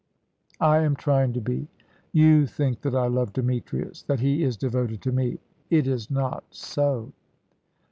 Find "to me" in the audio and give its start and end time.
5.03-5.37